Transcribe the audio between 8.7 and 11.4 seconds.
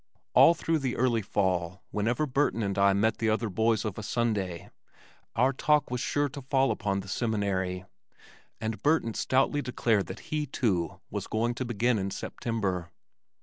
Burton stoutly declared that he, too, was